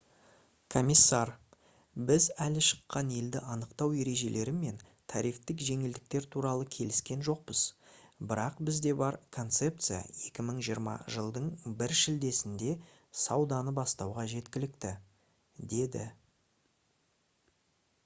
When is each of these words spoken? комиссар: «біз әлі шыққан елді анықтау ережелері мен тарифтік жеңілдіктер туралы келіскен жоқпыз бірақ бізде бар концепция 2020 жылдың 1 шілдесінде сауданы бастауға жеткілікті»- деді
комиссар: 0.73 1.29
«біз 2.11 2.25
әлі 2.45 2.61
шыққан 2.67 3.09
елді 3.17 3.41
анықтау 3.55 3.91
ережелері 4.05 4.53
мен 4.61 4.79
тарифтік 5.13 5.59
жеңілдіктер 5.67 6.25
туралы 6.35 6.65
келіскен 6.75 7.21
жоқпыз 7.27 7.61
бірақ 8.31 8.57
бізде 8.71 8.95
бар 9.03 9.17
концепция 9.39 9.99
2020 10.23 11.13
жылдың 11.17 11.51
1 11.89 11.93
шілдесінде 12.01 12.73
сауданы 13.25 13.75
бастауға 13.81 14.25
жеткілікті»- 14.33 14.95
деді 15.75 16.07